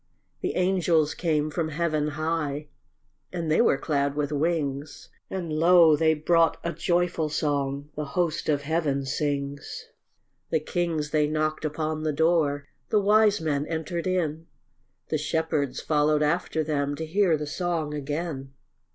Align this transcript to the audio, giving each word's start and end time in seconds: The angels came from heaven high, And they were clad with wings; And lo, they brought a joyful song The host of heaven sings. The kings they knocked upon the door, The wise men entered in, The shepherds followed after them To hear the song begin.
The 0.41 0.55
angels 0.55 1.13
came 1.13 1.51
from 1.51 1.69
heaven 1.69 2.07
high, 2.07 2.69
And 3.31 3.51
they 3.51 3.61
were 3.61 3.77
clad 3.77 4.15
with 4.15 4.31
wings; 4.31 5.09
And 5.29 5.53
lo, 5.53 5.95
they 5.95 6.15
brought 6.15 6.57
a 6.63 6.73
joyful 6.73 7.29
song 7.29 7.89
The 7.95 8.05
host 8.17 8.49
of 8.49 8.63
heaven 8.63 9.05
sings. 9.05 9.89
The 10.49 10.59
kings 10.59 11.11
they 11.11 11.27
knocked 11.27 11.65
upon 11.65 12.01
the 12.01 12.13
door, 12.13 12.65
The 12.89 12.99
wise 12.99 13.39
men 13.39 13.67
entered 13.67 14.07
in, 14.07 14.47
The 15.09 15.19
shepherds 15.19 15.81
followed 15.81 16.23
after 16.23 16.63
them 16.63 16.95
To 16.95 17.05
hear 17.05 17.37
the 17.37 17.45
song 17.45 17.91
begin. 17.91 18.53